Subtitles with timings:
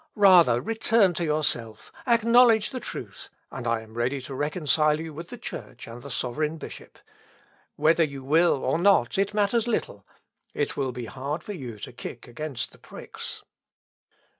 [0.15, 5.29] Rather return to yourself, acknowledge the truth, and I am ready to reconcile you with
[5.29, 6.97] the Church and the sovereign bishop.
[7.75, 10.03] Whether you will or not, it matters little.
[10.55, 13.43] It will be hard for you to kick against the pricks...."